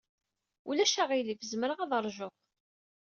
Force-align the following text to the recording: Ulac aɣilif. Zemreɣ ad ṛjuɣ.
Ulac 0.69 0.95
aɣilif. 1.03 1.41
Zemreɣ 1.51 1.79
ad 1.81 1.91
ṛjuɣ. 2.05 2.33